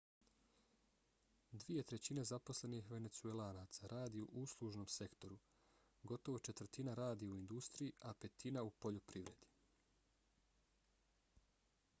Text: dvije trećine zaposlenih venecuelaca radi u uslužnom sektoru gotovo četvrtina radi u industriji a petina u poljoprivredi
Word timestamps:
dvije 1.63 1.83
trećine 1.91 2.23
zaposlenih 2.29 2.87
venecuelaca 2.93 3.91
radi 3.93 4.23
u 4.23 4.27
uslužnom 4.45 4.87
sektoru 4.95 5.39
gotovo 6.13 6.41
četvrtina 6.49 6.97
radi 7.03 7.29
u 7.33 7.37
industriji 7.41 7.93
a 8.01 8.13
petina 8.25 8.67
u 8.71 8.77
poljoprivredi 8.87 9.53